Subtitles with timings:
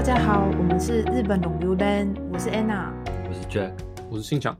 [0.00, 2.90] 大家好，我们是日本龙流人，我是 Anna，
[3.28, 3.74] 我是 Jack，
[4.10, 4.58] 我是信强。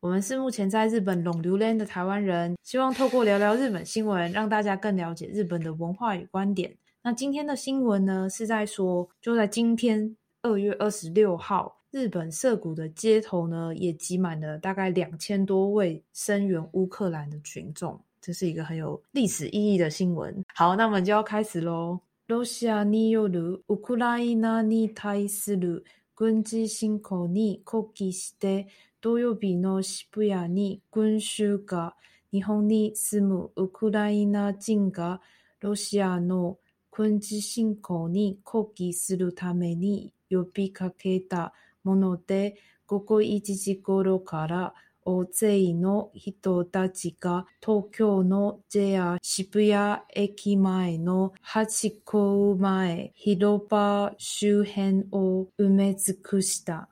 [0.00, 6.74] 我们是目前在日本龙流人的台湾人，希望透过聊聊日本新闻，让大家更了解日本的文化与观点。
[7.02, 20.34] 那今天的新闻呢，是在说，就在今天二月二十六号，日本涩谷的街头呢，也挤满了大概两千多位声援乌克兰的群众，这是一个很有历史意义的新闻。
[20.54, 22.00] 好，那我们就要开始喽。
[22.28, 25.82] ロシアによるウクライナに対する
[26.14, 28.68] 軍事侵攻に抗議して
[29.00, 31.96] 土曜日の渋谷に群衆が
[32.30, 35.22] 日本に住むウクライナ人が
[35.60, 36.58] ロシアの
[36.92, 44.74] 軍事侵攻に抗議するために呼びかけたもので午後1時頃から
[45.07, 56.87] 大勢の人たちが東京の JR 渋谷駅前のハチ公前広場周辺を埋め尽くした。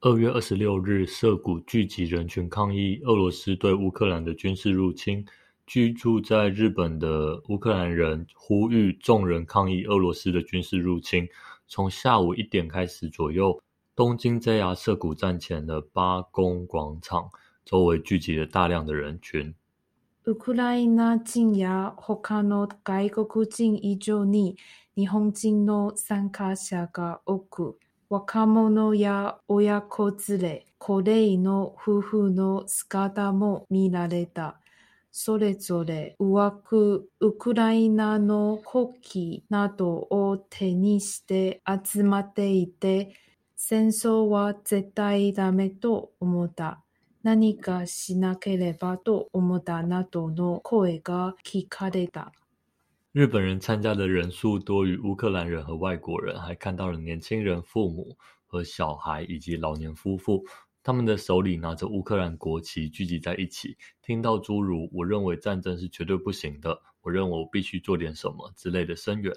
[0.00, 5.24] 二月二十六日，涩谷聚集人群抗议俄罗斯对乌克兰的军事入侵。
[5.64, 11.26] 居住在日本的乌克兰人呼吁众人抗议俄罗斯的军事入侵。
[11.68, 13.62] 从下午一点开始左右，
[13.97, 17.31] 东京 JR 涩谷站前的八公广场
[17.65, 19.55] 周围聚集了大量的人群。
[20.25, 24.55] ウクライナ人や他の外国人以上に
[24.95, 34.59] 日本人の参加者が多く、若者や親子連れ、高齢の夫婦の姿も見られた。
[35.11, 43.15] それぞれ上くウクライナの国旗などを手にして集まっていて、
[43.56, 46.82] 戦争は絶対ダメと思った。
[47.22, 52.32] 何かしなければと思ったなどの声が聞かれた。
[53.14, 58.16] 日本人参加的人数多于乌克兰人和外国人，还看到了年轻人、父母
[58.46, 60.44] 和小孩以及老年夫妇，
[60.82, 69.32] 他们的手里拿着乌克兰国旗，聚集在一起，听到诸如“我认为战争是绝对不行的”“我认为我必须做点什么”之类的声援。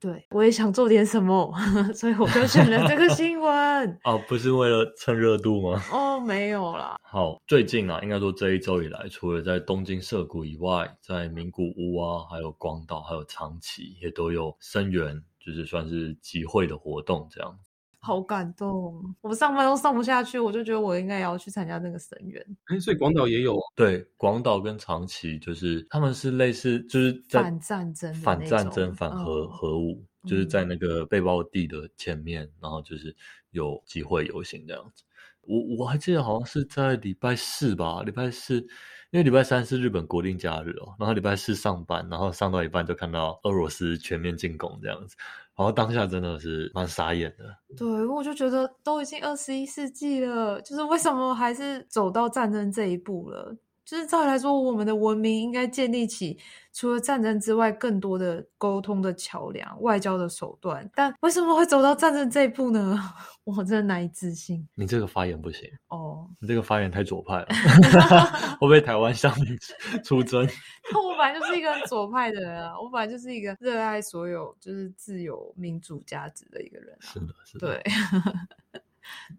[0.00, 1.52] 对，我也想做点什么，
[1.92, 3.48] 所以我就选了这个新闻。
[4.04, 5.82] 哦，不是为了蹭热度吗？
[5.92, 6.96] 哦，没有啦。
[7.02, 17.58] 好，最近啊，应该说这一周以来，除了在东京涩谷以外，在名古屋啊，还有广岛，还有长崎，也都有声援，就是算是集会的活动这样。
[18.08, 22.42] 好感动，我上班都上不下去，我就觉得我应该也要去参加那个声援。
[22.64, 33.14] 哎，所以广岛也有对，广岛跟长崎就是他们是类似，就是在反战争反战争、反核、嗯核武，就是在那个背包地的前面，然后就是
[33.50, 35.04] 有集会游行这样子。
[35.42, 38.66] 我我还记得好像是在礼拜四吧，礼拜四，
[39.10, 45.16] 因为礼拜三是日本国定假日哦，然后礼拜四上班，然后上到一半就看到俄罗斯全面进攻这样子，
[45.56, 47.44] 然后当下真的是蛮傻眼的。
[47.74, 53.56] 对，我就觉得都已经二十一世纪了，就是为什么还是走到战争这一步了？
[53.88, 56.38] 就是照理来说，我们的文明应该建立起
[56.74, 63.00] 除了战争之外更多的沟通的桥梁、外交的手段，但为什么会走到战争这一步呢？
[63.44, 64.68] 我真的难以置信。
[64.74, 67.46] 你这个发言不行，哦，你这个发言太左派了，
[68.60, 69.56] 会不会台湾向你
[70.04, 70.46] 出征？
[70.92, 77.00] 那我本来就是一个很左派的人啊，我本来就是一个热爱所有就是自由民主价值的一个人、啊。
[77.00, 78.82] 是的，是的，对，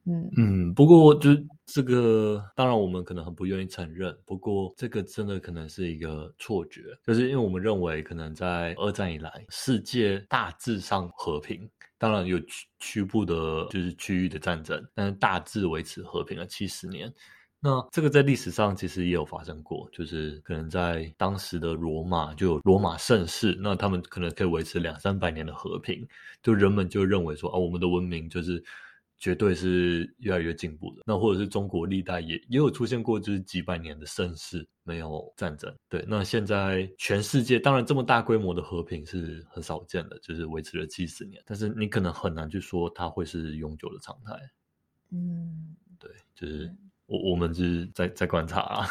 [0.05, 1.29] 嗯，嗯，不过就
[1.65, 4.15] 这个，当然我们可能很不愿意承认。
[4.25, 17.13] 不过这个真的可能是一个错觉，就是因为我们认为可能在二战以来，世界大致上和平，当然有区区部的，就是区域的战争，但是大致维持和平了七十年。
[17.61, 26.07] 那这个在历史上其实也有发生过，就是可能在当时的罗马就有罗马盛世，那他们可能可以维持两三百年的和平，
[26.41, 28.63] 就人们就认为说啊，我们的文明就是
[29.19, 31.03] 绝对是越来越进步的。
[31.05, 35.71] 那或者是中国历代也也有出现过，就是几百年的盛世没有战争。
[35.89, 44.33] 对，那现在全世界当然这么大规模的和平是很少见的，就是维持了七十年，但是你可能很难去说它会是永久的常态。
[45.11, 46.73] 嗯，对，就是
[47.05, 48.87] 我我们是在在观察啊，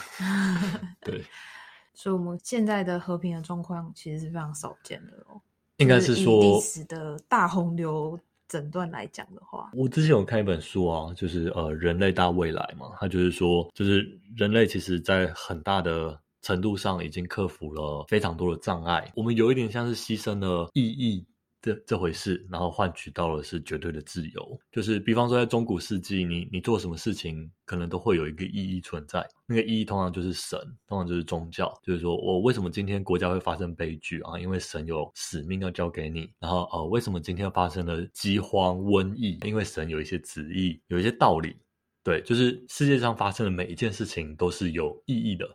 [1.00, 1.24] 对，
[1.94, 5.40] 所以我们现在的和平的状况其实是非常少见的哦。
[5.78, 8.18] 应该是说历史的大洪流
[8.48, 21.26] 诊断来讲的话，我之前有看一本书啊，就是呃，人类大未来嘛，它就是说，就是人类其实在很大的程度上已经克服了非常多的障碍，我们有一点像是牺牲了意义
[21.68, 24.60] 这这回事，然后换取到了是绝对的自由。
[24.72, 29.26] 就是比方说，在中古世纪，你你做什么事情，可能都会有一个意义存在。
[29.46, 31.72] 那个意义通常就是神，通常就是宗教。
[31.82, 34.38] 就是说我为什么今天国家会发生悲剧啊？
[34.40, 36.30] 因为神有使命要交给你。
[36.40, 39.38] 然后呃，为什么今天发生了饥荒、瘟疫？
[39.44, 41.56] 因为神有一些旨意，有一些道理。
[42.02, 45.46] 对，就是世界上发生的每一件事情都是有意义的。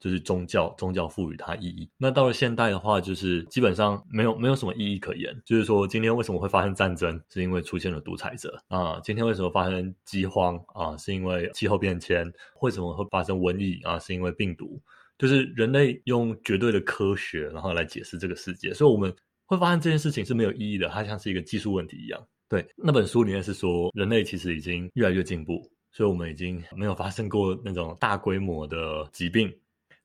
[0.00, 1.88] 就是宗教，宗教赋予它意义。
[1.98, 5.32] 那到了现代的话，就是基本上没有没有什么意义可言。
[5.44, 8.98] 就是说，今天为什么会发生战争，是因为出现了独裁者啊？
[9.04, 10.96] 今天为什么发生饥荒啊？
[10.96, 12.32] 是因为气候变迁？
[12.62, 13.98] 为什么会发生瘟疫啊？
[13.98, 14.80] 是因为病毒？
[15.18, 18.72] 就是人类用绝对的科学，然后来解释这个世界。
[18.72, 19.14] 所以我们
[19.44, 22.18] 会发现这件事情是没有意义的，它像是一个技术问题一样。
[22.48, 25.60] 对，那本书里面是说，人类其实已经越来越进步，
[25.92, 29.52] 所以我们已经没有发生过那种大规模的疾病。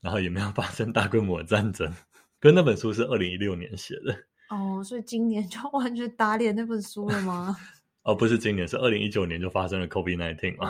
[0.06, 1.92] 然后也没有发生大规模的战争，
[2.40, 4.16] 跟那本书是二零一六年写的
[4.52, 7.58] 哦，所以今年就完全打脸那本书了吗？
[8.06, 10.70] 哦，不是今年，是二零一九年就发生了 COVID nineteen 嘛？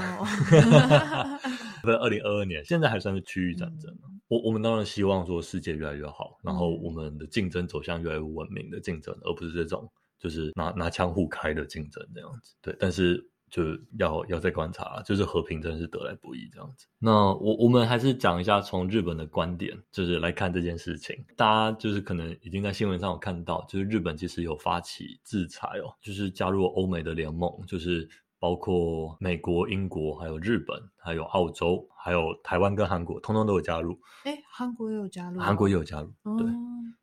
[1.84, 3.94] 不是二零二二年，现在还算是区域战争。
[4.30, 12.56] 我我们当然希望说世界越来越好，然后我们的竞争走向越来越文明的竞争，而不是这种就是拿拿枪互开的竞争这样子。
[12.62, 13.30] 对，但是。
[13.50, 13.64] 就
[13.98, 16.88] 要要再观察，就是和平真是得来不易这样子。
[17.00, 21.16] 那我我们还是讲一下从日本的观点，就是来看这件事情。
[21.38, 28.10] 大家就是可能已经在新闻上有看到，就是日本其实有发起制裁哦，就是加入欧美的联盟，就是
[28.40, 33.98] 包括美国、英国、还有日本、还有澳洲、还有台湾跟韩国，通通都有加入。
[34.24, 36.12] 哎，韩国也有加入，韩国也有加入。
[36.38, 36.48] 对，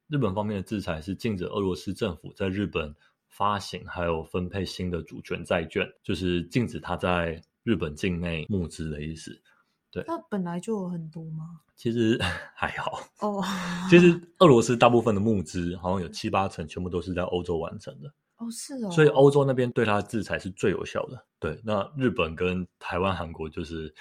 [0.09, 2.94] 日本方面的制裁是禁止俄罗斯政府在日本。
[3.32, 9.37] 发行还有分配新的主权债券，就是禁止它在日本境内募资的意思。
[9.90, 11.61] 对，那本来就有很多吗？
[11.75, 12.17] 其实
[12.55, 13.43] 还好哦。
[13.90, 18.08] 其实俄罗斯大部分的募资好像有七八成全部都是在欧洲完成的。
[18.37, 18.90] 哦，是哦。
[18.90, 21.26] 所以欧洲那边对它的制裁是最有效的。
[21.40, 23.93] 对，那日本跟台湾、韩国就是。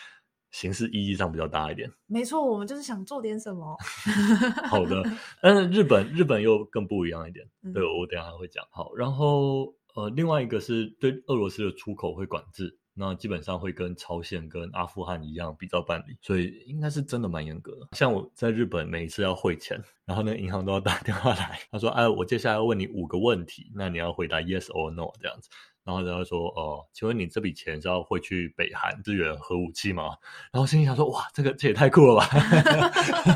[0.51, 3.75] 形式意义上比较大一点，没错，我们就是想做点什么。
[4.69, 5.01] 好的，
[5.41, 8.65] 但是日本日本又更不一样一点，对我等下会讲。
[8.69, 17.87] 好，然后呃，另外一个是对俄罗斯的出口会管制，那基本上会跟朝鲜跟阿富汗一样比较办理，所以应该是真的蛮严格的。
[17.93, 25.49] 像我在日本每一次要汇钱，然后那银行都要打电话来，他说：“哎，我接下来要问你五个问题，那你要回答 yes or no 这样子。”
[25.83, 30.15] 然后他说：“哦，请问你这笔钱是要汇去北韩支援核武器吗？”
[30.53, 32.29] 然后心里想说：“哇，这个这也太酷了吧！”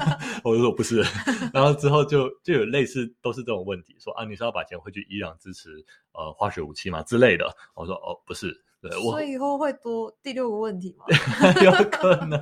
[0.45, 1.03] 我就说：“不是。”
[1.51, 5.83] 然后之后就就有类似都是这种问题，说：“啊，你是要把钱汇去伊朗支持
[6.13, 8.55] 呃化学武器吗之类的？”我说：“哦，不是。”
[8.91, 11.05] 所以以后会多第六个问题吗？
[11.63, 12.39] 有可能，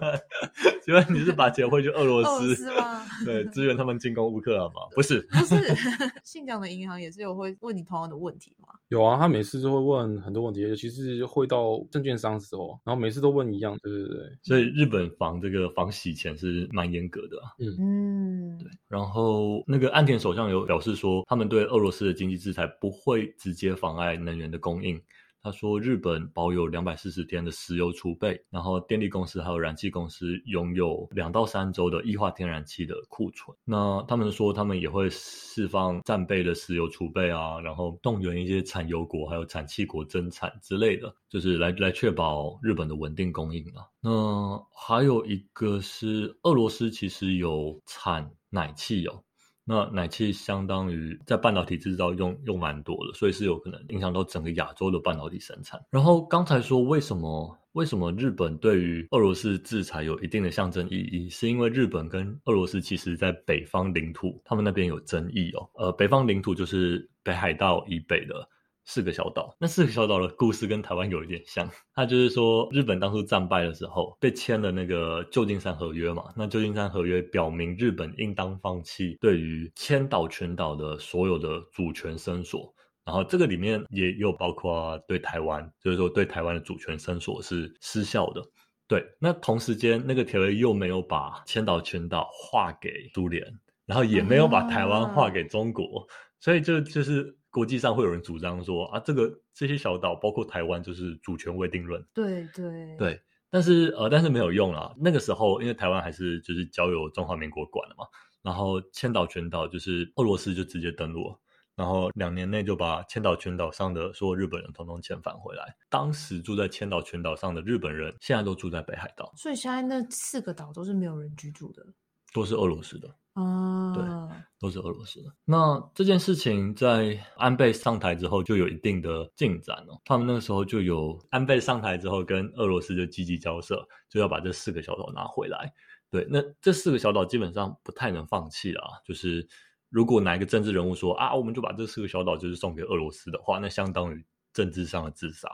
[0.84, 3.02] 请问你是把钱汇去俄罗斯吗？
[3.26, 4.82] 对，支援他们进攻乌克兰吗？
[4.96, 5.56] 不是，不是。
[6.24, 8.68] 信讲的银行也是有会问你同样的问题吗？
[8.90, 13.78] 有啊，他每次都会问很多问题，尤其是汇到证券商的时候，然后每次都问一样。
[13.82, 14.20] 对对对。
[14.44, 17.38] 所以日本防这个防洗钱是蛮严格的。
[17.60, 18.70] 嗯嗯，对。
[18.88, 25.02] 然后那个岸田首相有表示说，他们对俄罗斯的经济制裁不会直接妨碍能源的供应。
[25.44, 33.56] 他说，日本保有两百四十天的石油储备，然后电力公司还有燃气公司拥有两到三周的液化天然气的库存。
[33.66, 43.84] 那他们说，他们也会释放战备的石油储备啊，然后动员一些产油国还有产气国增产之类的，就是来来确保日本的稳定供应啊。
[44.00, 49.22] 那还有一个是俄罗斯其实有产奶气哦。
[49.66, 55.84] 那奶气相当于在半导体制造用用蛮多的，所以是有可能影响到整个亚洲的半导体生产。
[55.90, 65.70] 然后刚才说为什么为什么日本对于俄罗斯制裁有一定的象征意义，是因为日本跟俄罗斯其实在北方领土，他们那边有争议哦。
[65.76, 68.48] 呃，北方领土就是北海道以北的。
[68.86, 71.70] 四个小岛，那四个小岛的故事跟台湾有一点像。
[71.96, 76.26] 它就是说，日本当初战败的时候，被签了那个旧金山合约嘛。
[76.36, 82.74] 那旧金山合约表明，日本应当放弃对于千岛群岛的所有的主权伸索。
[83.06, 88.42] 然后这个里面也有包括对台湾，就是说对台湾的主权伸索是失效的。
[88.86, 93.46] 对，那同时间那个条约又没有把千岛群岛划给苏联，
[93.86, 96.06] 然后也没有把台湾划给中国，
[96.42, 97.38] 所以就就是。
[97.54, 102.04] 国际上会有人主张说啊，这个这些小岛包括台湾就是主权未定论。
[102.12, 104.92] 对对对，但是呃，但是没有用啊。
[104.98, 108.08] 那个时候因为台湾还是就是交由中华民国管了嘛，
[108.42, 111.32] 然后千岛群岛就是俄罗斯就直接登陆，
[111.76, 115.76] 然后两年内就把千岛群岛上的所有日本人统统遣返回来。
[115.90, 121.86] 当时住在千岛群岛上的日本人现在都住在北海道，所以现在那四个岛都是没有人居住的，
[122.34, 123.08] 都是俄罗斯的。
[123.34, 125.30] 啊，都是俄罗斯的。
[125.44, 130.00] 那这件事情在安倍上台之后就有一定的进展哦。
[130.06, 135.74] 他们那个时候就有安倍上台之后跟俄罗斯就积极交涉，就要把这四个小岛拿回来。
[136.12, 138.84] 对，那这四个小岛基本上不太能放弃了。
[139.04, 139.48] 就是
[139.90, 144.24] 如果哪一个政治人物说啊，我们就把这四个小岛就是送给俄罗斯的话，那相当于
[144.54, 145.50] 政治上的自杀。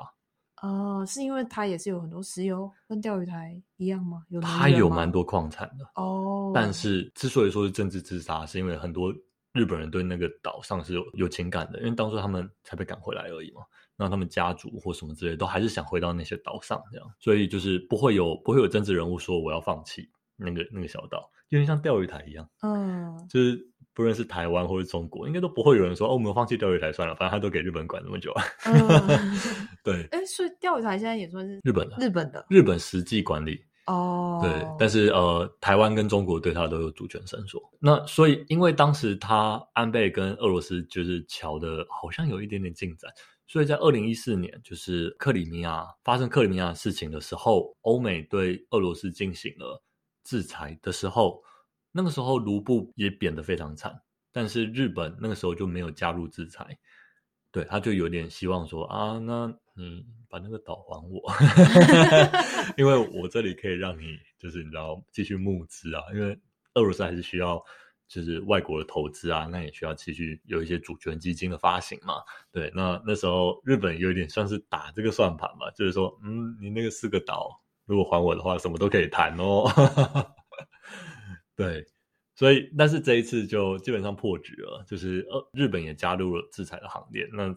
[0.61, 4.23] 哦，是因为它也是有很多石油，跟钓鱼台一样吗？
[4.29, 6.51] 有它有蛮多矿产的哦。
[6.53, 9.13] 但是之所以说是政治自杀，是因为很多
[9.53, 13.61] 日本人对那个岛上是有有情感的，因为当初他们才被赶回来而已嘛。
[13.95, 20.09] 那他们家族或什么之类，都还是想回到那些岛上这样，所以就是不会有不会有政治人物说我要放弃。
[20.41, 23.59] 那个那个小岛有点像钓鱼台一样，嗯，就是
[23.99, 28.33] 不论是台湾或者中国，应该都不会有人说哦，我们放弃钓鱼台算了，反正他都给日本管那么久。
[29.83, 34.39] 对，哎，所以钓鱼台现在也算是日本的，日本的，日本实际管理哦。
[34.41, 37.61] 对，但是呃，台湾跟中国对他都有主权伸索。
[37.77, 43.11] 那所以，因为当时他安倍跟俄罗斯就是桥的，好像有一点点进展，
[43.47, 49.83] 所以在二零一四年，就是克里米亚发生克里米亚事情的时候，欧美对俄罗斯进行了。
[50.21, 51.41] 制裁的时候，
[51.91, 56.77] 那个时候卢布也贬得非常惨，但是日本那个时候就没有加入制裁，
[57.51, 61.31] 对，他就有点希望说啊，那你把那个岛还我，
[62.77, 66.39] 因为我这里可以让你就是你知道继续募资啊，因为
[66.75, 67.63] 俄罗斯还是需要
[68.07, 77.61] 就是外国的投资啊，那也需要继续有一些主权基金的发行嘛，对，那那时候日本有点算是打这个算盘嘛，就是说，嗯，你那个四个岛。
[77.85, 79.65] 如果还我的话，什么都可以谈哦。
[81.63, 81.85] 对，
[82.35, 87.27] 所以但是这一次就基本上破局了，就是呃日本也加入了制裁的行列。
[87.33, 87.53] 那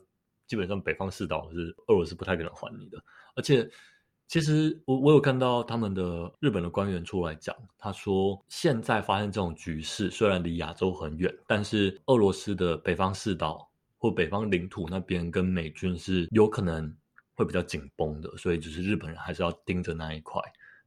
[0.46, 3.02] 基本上北方四岛是俄罗斯不太可能还你的。
[3.36, 3.70] 而且
[4.26, 16.94] 其实我我有看到他们的日本的官员出来讲，他说现在发生这种局势，虽然离亚洲很远，但是俄罗斯的北方四岛或北方领土那边跟美军是有可能。
[17.34, 20.38] 会比较紧绷的，所以就是日本人还是要盯着那一块。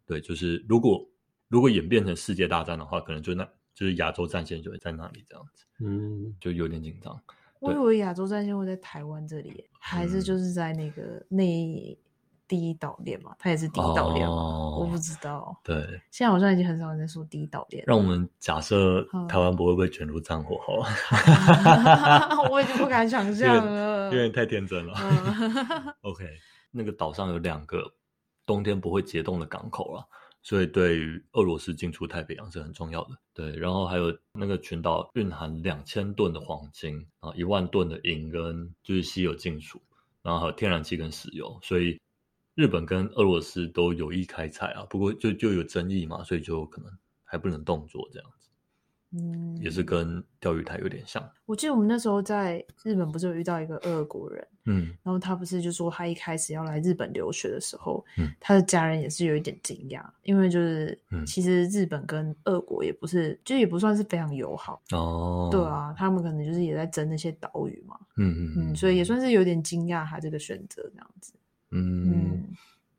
[0.05, 1.03] 对，就是如果
[1.47, 5.65] 如果演变成世界大战的话，可能就那就是亚洲战线就会在那里这样子。
[5.79, 7.19] 嗯，就有点紧张。
[7.59, 11.97] 我以为亚洲战线会在台湾这里，还是就是在那个内
[12.47, 13.35] 第一岛链嘛？
[13.39, 14.77] 它也是第一岛链哦？
[14.79, 15.57] 我不知道。
[15.63, 17.83] 对，现在好像已经很少人在说第一岛链。
[17.87, 20.85] 让我们假设台湾不会被卷入战火，好了。
[22.51, 24.93] 我已经不敢想象了，有点太天真了。
[26.03, 26.23] OK，
[26.69, 27.91] 那个岛上有两个
[28.45, 30.07] 冬天不会结冻的港口了，
[30.45, 33.17] 所以对于俄罗斯进出太平洋是很重要的。
[33.33, 39.81] 对，然后还有那个群岛蕴含两千吨的黄金啊，一万吨的银跟就是稀有金属，
[40.21, 41.99] 然后还有天然气跟石油，所以。
[42.57, 46.89] 日本跟俄罗斯都有意开采啊，不过就就有争议嘛，所以就可能
[47.25, 48.44] 还不能动作这样子。
[49.15, 51.24] 嗯，也是跟钓鱼台有点像。
[51.45, 65.50] 我记得我们那时候在日本不是有遇到一个俄国人，嗯，然后他不是就说他一开始要来日本留学的时候，嗯，他的家人也是有一点惊讶，因为就是其实日本跟俄国也不是，就也不算是非常友好哦。
[65.51, 71.34] 对啊，他们可能就是也在争那些岛屿嘛，嗯嗯嗯，所以也算是有点惊讶他这个选择这样子。
[71.72, 72.43] 嗯，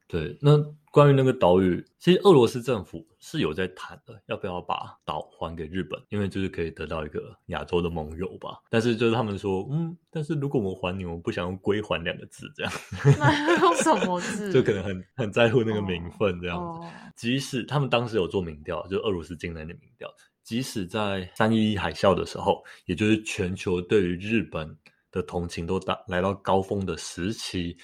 [0.09, 0.37] 对。
[0.41, 0.57] 那
[0.91, 6.01] 关于那个岛屿，其实俄罗斯政府是有在谈的，要不要把岛还给日本？
[6.09, 8.59] 因为就是可以得到一个亚洲的盟友吧。
[8.71, 12.73] 但是就是他们说，嗯，但是如果我们还你，我们不想用“归还”两个字，这样。
[13.19, 14.51] 那 用什么字？
[14.51, 16.89] 就可能很很在乎那个名分这样子。
[17.15, 20.09] 即使他们当时有做民调，就俄罗斯境内的民调，
[20.43, 24.75] 即使在三一一海啸的时候，也就是全球对于日本
[25.11, 27.77] 的同情都达来到高峰的时期。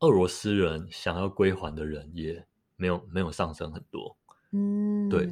[0.00, 2.44] 俄罗斯人想要归还的人也
[2.76, 4.16] 没有没有上升很多，
[4.52, 5.28] 嗯，对。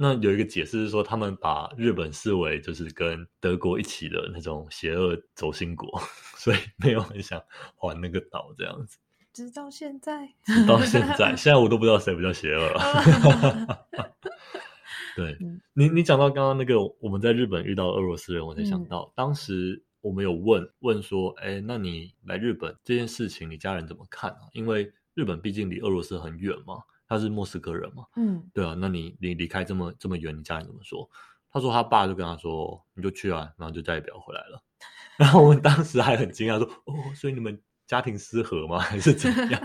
[0.00, 5.88] 那有一个解释是说，他们把日本视为就是跟德国一起的那种邪恶轴心国，
[6.38, 7.42] 所以没有很想
[7.76, 8.96] 还那个岛这样子。
[9.32, 13.86] 直到现在，直到现在， 现在我都不知道谁比较邪恶了。
[15.16, 15.36] 对
[15.74, 19.82] 你，你讲到刚刚那个我们在日本遇到俄罗斯人，我才想到当时。
[20.00, 24.40] 我们有问问说，哎，那你来日本这件事情，你家人怎么看啊？
[24.52, 31.08] 因为日本毕竟离俄罗斯很远嘛，他是莫斯科人嘛，嗯，对啊，那你你离开这么这么远，你家人怎么说？
[31.50, 34.62] 他说他爸就跟他说，你就去啊，然后就再也不要回来了。
[35.18, 38.78] 然后我们当时还很惊讶，说，哦，所以你们家庭失和吗？
[38.84, 39.60] 还是怎样？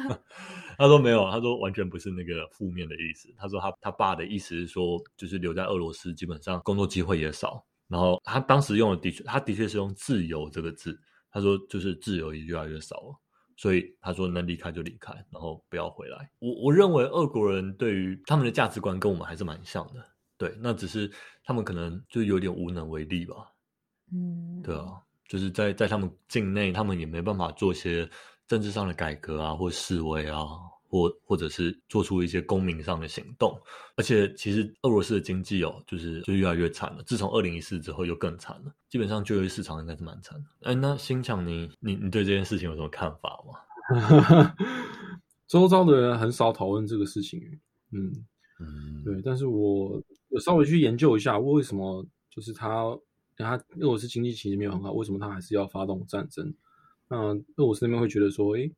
[0.78, 3.32] 他说没有，他说完全不是那个负面的意思。
[3.38, 7.64] 他说他他爸的意思是说，就是留在俄罗斯，基本上工作机会也少。
[7.94, 11.00] 然后他当时用的的确，他的确是用“自由”这个字。
[11.30, 13.16] 他说，就是自由也越来越少了，
[13.56, 16.30] 所以他说能离开就离开，然后不要回来。
[16.40, 20.04] 我我认为俄国人对于他们的价值观跟我们还是蛮像的，
[20.40, 21.12] 对，那只是
[21.44, 23.36] 他们可能就有点无能为力吧。
[24.12, 28.10] 嗯，对啊，就是在在他们境内，他们也没办法做些
[28.48, 30.40] 政治上的改革啊，或示威啊，
[31.02, 33.60] 或或者是做出一些公民上的行动。
[33.98, 37.02] 而且，其实俄罗斯的经济哦，就是就越来越惨了。
[37.04, 38.74] 自从二零一四之后，又更惨了。
[38.90, 40.46] 基本上就业市场应该是蛮惨的。
[40.70, 44.54] 哎，那新强，你你你对这件事情有什么看法吗？
[45.48, 47.40] 周遭的人很少讨论这个事情。
[47.92, 48.14] 嗯
[48.60, 52.98] 嗯，对，但是我有稍微去研究一下，为什么就是他。
[53.36, 56.54] 他俄罗斯经济其实没有很好，为什么他还是要发动战争？
[57.10, 58.70] 那俄罗斯那边会觉得说，哎，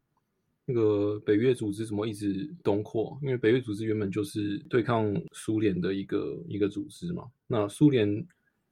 [0.65, 3.17] 那个北约组织怎么一直东扩？
[3.21, 7.23] 因为北约组织原本就是对抗苏联的一个一个组织嘛。
[7.47, 8.07] 那苏联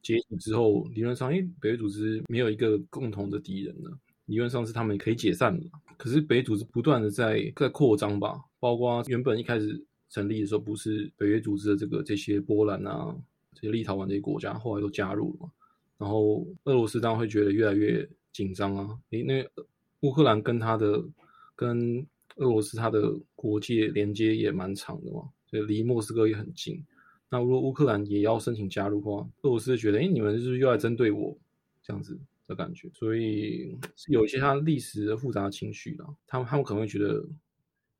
[0.02, 3.96] 解体之后，理论上，哎，北约组织没有一个共同的敌人了，
[4.26, 5.64] 理论上是他们可以解散的。
[5.96, 13.14] 可是北约组织不断的在在扩张吧，包括原本一开始成立的时候，不是北约组织的这个这些波兰啊、
[13.54, 15.50] 这些立陶宛这些国家，后来都加入了嘛。
[15.96, 18.98] 然后俄罗斯当然会觉得越来越紧张啊！
[19.10, 19.48] 诶，那
[20.00, 21.02] 乌克兰跟他的
[21.54, 22.06] 跟
[22.36, 26.84] 俄罗斯它的国界连接也蛮长的嘛，就离莫斯科也很近。
[27.30, 31.36] 那如果乌克兰也要申请加入的话，俄罗斯觉得，哎，你们是不是又来针对我
[31.82, 32.90] 这样子的感觉？
[32.94, 33.76] 所以
[34.08, 37.24] 有一些他历史的复杂情绪啦，他们他们可能会觉得，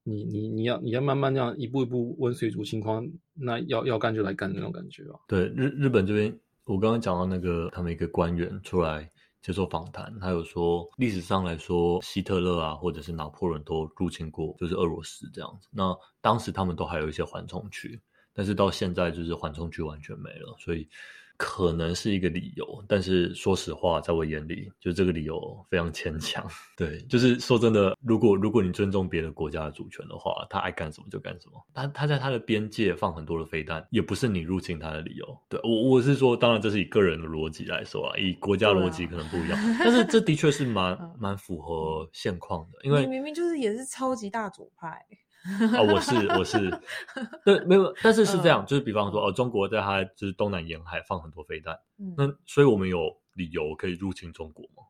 [0.03, 3.03] 你你你要你要慢慢这样一步一步温水煮青蛙，
[3.35, 5.19] 那要要干就来干那种感觉啊。
[5.27, 6.39] 对，日日本这边。
[6.67, 9.11] 我刚刚讲到那个，他们一个官员出来
[9.45, 15.69] 接受访谈，他有说，历史上来说，希特勒啊，或者是拿破仑都入侵过，就是俄罗斯这样子。
[15.71, 18.01] 那当时他们都还有一些缓冲区，
[18.33, 20.89] 但是到现在就是缓冲区完全没了，所以。
[21.37, 26.47] 可能是一个理由，但是说实话，在我眼里，就这个理由非常牵强。
[26.77, 31.61] 对，就是说真的，如果如果你尊重别的国家的主权的话，他爱干什么就干什么。
[31.75, 35.39] 他他在他的边界放很多的飞弹，也不是你入侵他的理由。
[35.49, 39.59] 对我我是说，当然这是以个人的逻辑来说啊，以国家逻辑可能不一样。
[39.81, 45.05] 但是这的确是蛮蛮符合现况的，因为明明就是也是超级大左派。
[45.45, 46.71] 啊，我是我是，
[47.45, 51.79] 对，没有，但是是这样，就是比方说，哦，中国在它就是东南沿海放很多飞弹，
[52.17, 54.85] 那所以我们有理由可以入侵中国吗？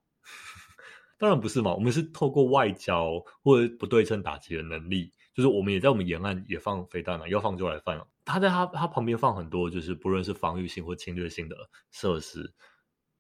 [1.19, 8.07] 当然不是嘛，我们是透过外交或者不对称打击的能力，就是我们也在我们沿岸也放飞弹了，要放就来放。
[8.25, 11.57] 他在他他旁边放很多，就是不论是防御性或侵略性的
[11.91, 12.55] 设施，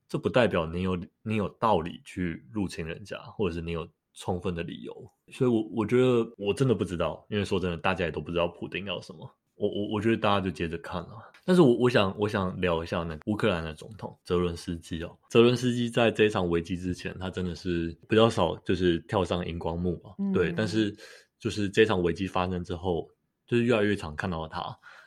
[0.09, 3.88] 这不代表你有你有道理去入侵人家，或者是你有。
[4.14, 9.29] 充分的理由，所以，我我觉得我真的不知道，因为说真的，大家也都不知道普丁要什么。
[9.57, 11.11] 我我我觉得大家就接着看了。
[11.44, 20.53] 但是我我想我想聊一下那乌克兰的总统泽伦斯基哦，泽伦斯基在这一场危机之前，他真的是比较少就是跳上荧光幕嘛，对。
[20.53, 20.96] 但是
[21.38, 23.09] 就是这场危机发生之后，
[23.46, 24.61] 就是越来越常看到他。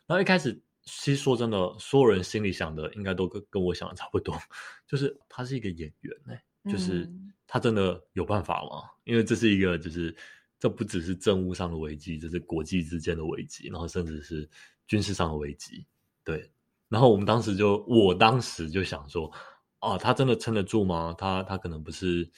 [0.05, 4.33] 然后一开始，其实说真的，所有人心里想的应该都跟跟我想的差不多，
[4.87, 6.33] 就是他是一个演员呢。
[6.69, 7.10] 就是
[7.45, 8.89] 他真的有办法吗？
[9.06, 10.15] 因为这是一个，就是
[10.60, 14.49] 这不只是政务上的危机，这是国际之间的危机，然后甚至是
[14.88, 15.86] 军事上的危机。
[16.23, 16.51] 对，
[16.89, 19.32] 然后我们当时就，我当时就想说，
[19.80, 21.15] 啊，他真的撑得住吗？
[21.17, 22.30] 他他可能不是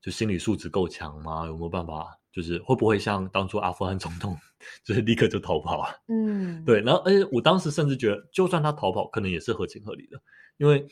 [0.00, 1.44] 就心理素质够强吗？
[1.46, 2.18] 有没有办法？
[2.32, 4.36] 就是会不会像当初阿富汗总统，
[4.82, 5.94] 就是立刻就逃跑啊？
[6.08, 6.80] 嗯，对。
[6.80, 10.20] 然后，而且我当时甚至觉得，就算他逃跑，可能也是合情合理的，
[10.56, 10.84] 因为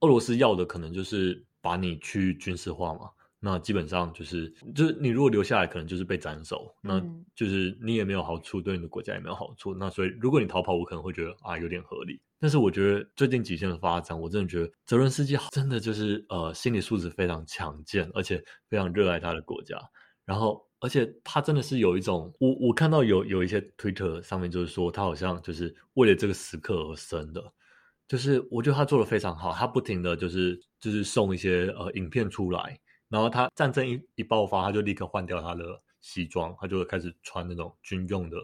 [0.00, 1.42] 俄罗斯要的可能就是。
[1.60, 3.10] 把你去军事化嘛？
[3.42, 7.00] 那基本上就是，就是你如果留下来，可能就是被斩首，那
[7.34, 9.74] 就是你也没有好处，对你的国家也没有好处。
[9.74, 12.20] 那所以，如果你逃跑，我可能会觉得啊，有点合理。
[12.38, 19.78] 但是我觉得最近几天的发展，我真的觉得泽伦斯基真的就是呃，心理素质非常强健，而且非常热爱他的国家。
[20.26, 27.42] 然后，而且他真的是有一种，我我看到有有一些推特上面就是说，他好像就是为了这个时刻而生的。
[28.10, 32.76] 就是我觉得他做的非常好，他不停的就是就是送一些呃影片出来，
[33.08, 38.36] 然后他战争一一爆发，他就立刻换掉他的西装，他就开始穿那种军用的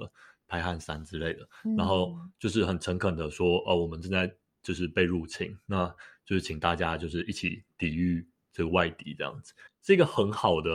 [0.47, 5.93] 排汗衫之类的，然后就是很诚恳的说，哦，我们正在就是被入侵，那
[6.25, 9.53] 就是请大家就是一起抵御这个外敌这样子，
[9.83, 10.71] 是一个很好的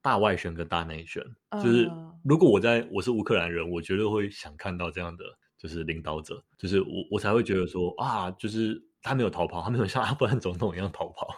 [0.00, 1.22] 大外宣跟大内宣，
[1.62, 1.86] 就是
[2.24, 5.22] 如果我在我是乌克兰人，我绝对会想看到这样的。
[5.66, 11.28] 就是领导者，就是我，我才会觉得说啊，就是他没有逃跑，他没有像阿富汗总统一样逃跑，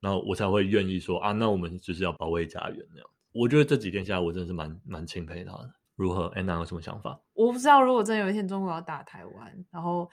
[0.00, 3.10] 然后我才会愿意说啊，那我们就是要保卫家园那样。
[3.32, 5.70] 我觉得这几天下来，我真的是蛮蛮钦佩他的。
[5.96, 6.26] 如何？
[6.28, 7.20] 安娜有什么想法？
[7.34, 10.10] 我不知道，如果真有一天中国要打台湾，然后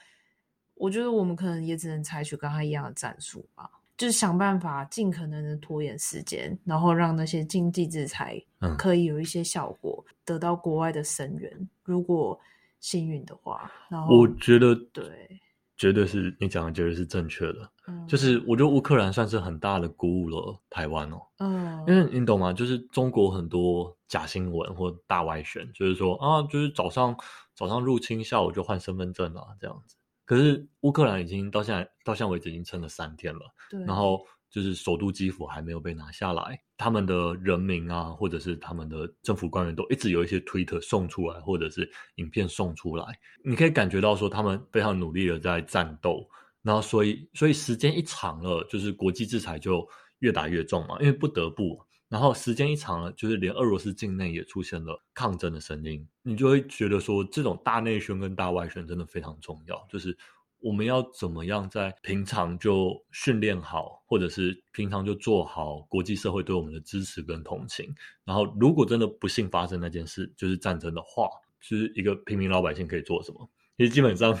[0.74, 8.40] 我觉得我们可能也只能采取跟他一样的战术吧，就是想办法尽可能的拖延时间，然后让那些经济制裁
[8.78, 11.68] 可以有一些效果，得到国外的声援。
[11.84, 12.38] 如果
[12.82, 15.40] 幸运的话，然后我觉得对，
[15.76, 17.70] 绝对是你讲的绝对是正确的。
[17.86, 22.52] 嗯，就是我觉得乌克兰算是很大的鼓舞了台湾哦，嗯，因为你懂吗？
[22.52, 27.16] 就是中国很多假新闻或大外宣，就是说啊，就是早上
[27.54, 29.96] 早上入侵，下午就换身份证啊，这样子。
[30.24, 33.40] 可是乌克兰已经到现在到现在为止已经撑了三天了，
[33.70, 46.28] 对，然后就是首都基辅还没有被拿下来，他们的人民啊，或者是他们的政府官员都一直有一些推特送出来，或者是影片送出来，你可以感觉到说他们非常努力的在战斗。
[46.60, 49.84] 然后，所以，所以时间一长了，就是国际制裁就
[50.20, 51.84] 越打越重嘛，因为不得不。
[52.08, 59.84] 然后时间一长了，就是连俄罗斯境内也出现了抗争的声音，你就会觉得说，这种大内宣跟大外宣真的非常重要。
[59.90, 60.16] 就是
[60.62, 67.94] 我们要怎么样在平常就训练好，或者是平常就做好国际社会对我们的支持跟同情。
[68.24, 71.28] 然后，如果真的不幸发生那件事，就是战争的话，
[71.60, 73.48] 就是一个平民老百姓可以做什么？
[73.76, 74.38] 其实基本上。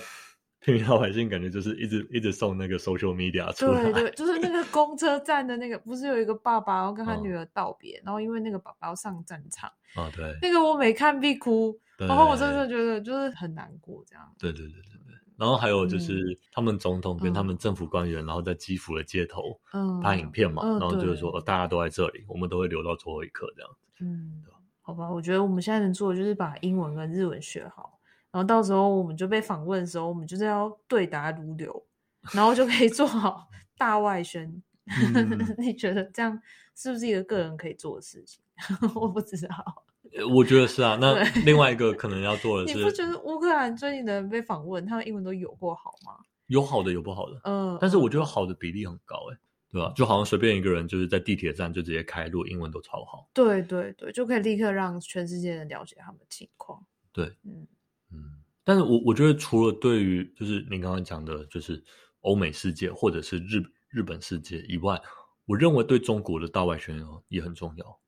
[0.64, 14.32] 平民老百姓感觉就是一直一直送那个 social media 出来，对对， 就是那个公车站的那个，不是有一个爸爸要跟他哦女儿道别，然后因为那个爸爸要上战场，啊，对，那个我每看必哭，对然后我真的觉得就是很难过这样。
[14.38, 15.16] 对对对对对。
[15.36, 21.16] 然后还有就是嗯他们总统跟他们嗯政府官员，然后在基辅的街头嗯，拍影片嘛，嗯然后就是对。
[21.16, 23.70] 说、呃大家都在这里，我们都会留到最后一刻这样。
[24.00, 24.42] 嗯，
[24.80, 27.98] 好吧，我觉得我们现在能做的就是把英文跟日文学好，
[28.30, 31.84] 然后到时候我们就被访问的时候，我们就是要对答如流，
[32.32, 34.62] 然后就可以做好大外宣。
[34.86, 35.38] 嗯。
[35.58, 36.40] 你觉得这样
[36.74, 38.42] 是不是一个个人可以做的事情？
[38.94, 39.91] 我不知道，呃
[40.34, 40.98] 我觉得是啊。
[41.00, 46.12] 那另外一个可能要做的 是你不觉，得乌克兰最近的人被访问，他们英文都有过好吗？
[46.48, 49.38] 有好的有不好的，嗯，但是我觉得嗯好的比例很高哎、
[49.70, 49.92] 对吧？
[49.96, 53.26] 就好像随便一个人就是在地铁站就直接开路，英文都超好。
[53.32, 56.84] 对对对，就可以立刻让全世界人了解他们的情况。
[57.10, 57.66] 对，嗯
[58.12, 58.16] 嗯，
[58.64, 61.82] 但是我我觉得除了对于就是您刚刚讲的，就是
[62.20, 65.00] 欧美世界或者是日日本世界以外，
[65.46, 67.98] 我认为对中国的大外宣哦也很重要。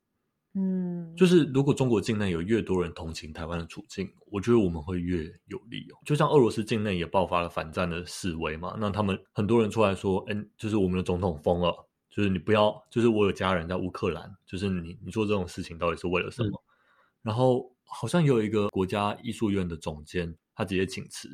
[0.57, 5.99] 嗯，就是如果中国境内有越多人同情台湾的处境，我觉得我们会越有利哦。
[6.07, 11.75] 就像俄罗斯境内也爆发了反战的示威嘛，那他们很多人出来说，嗯，就是我们的总统疯了，
[12.09, 16.63] 就是你不要，就是我有家人在乌克兰，就是你你做这种事情到底是为了什么？
[17.23, 21.29] 然后好像有一个国家艺术院的总监，他直接请辞，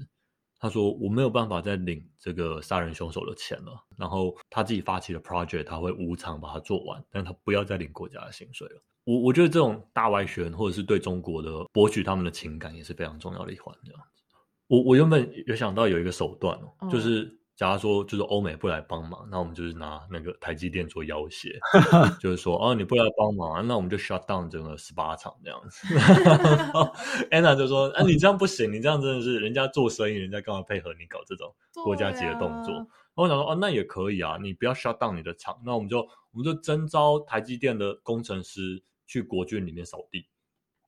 [0.61, 8.83] 他说我没有办法再领这个杀人凶手的钱了，然后他自己发起的 project 他会无偿把它做完，但他不要再领国家的薪水了。
[9.05, 13.75] 我我觉得这种大外宣或者是对中国的博取他们的情感也是非常重要的一环。
[13.83, 14.23] 这样子，
[14.67, 21.51] 我我原本有想到有一个手段哦，嗯就是假如说就是欧美不来帮忙，那我们就是拿那个台积电做要挟，
[22.19, 25.87] 就是说哦你不来帮忙，那我们就 shut down 整个十八厂这样子。
[27.31, 32.73] Anna 就说啊你这样不行，你这样真的是人家做生意，人家干嘛配合你搞这种国家级的动作？
[32.73, 35.99] 啊然后我想说，哦，那也可以啊，你不要 shut down 你的厂，那我们就
[36.33, 40.27] 我们就征招台积电的工程师去国军里面扫地，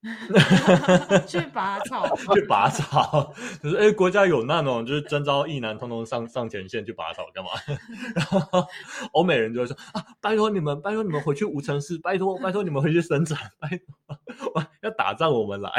[1.29, 7.51] 去拔草， 去拔草，就是哎、国家有难哦，就是征召义男通通上上前线去拔草干嘛？
[8.17, 8.67] 然后
[9.13, 13.69] 欧美人就会说啊，拜托你们，拜托你们回去无城市，拜托拜托你们回去生产，拜
[14.37, 15.71] 托要打仗我们来。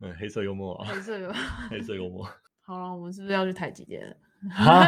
[0.00, 1.36] 嗯，黑色幽默啊，黑色幽默。
[1.70, 2.24] 黑色幽默
[2.60, 4.14] 好了，我们是不是要去台积电了？
[4.56, 4.86] 啊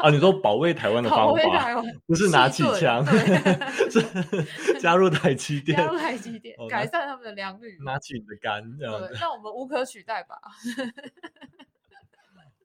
[0.00, 0.10] 啊！
[0.10, 7.78] 你说保卫台湾的方法，不是拿起枪，对是 加入台积电，加入台积电哦，改善他们的良率。
[7.84, 10.36] 拿起你的杆这样子，，让我们无可取代吧。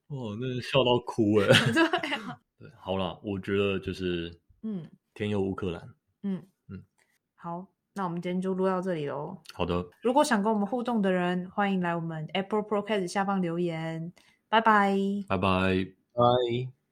[0.08, 1.48] 哦，那笑到哭 哎。
[1.72, 1.84] 对
[2.18, 5.82] 啊，对，好了，我觉得就是嗯天佑乌克兰。
[6.24, 6.84] 嗯嗯，
[7.36, 9.38] 好，那我们今天就录到这里喽。
[9.54, 14.12] 好的，如果想跟我们互动的人，欢迎来我们 Apple Podcast 下方留言。
[14.50, 14.96] 拜拜。
[15.28, 16.03] 拜拜。
[16.14, 16.74] 拜。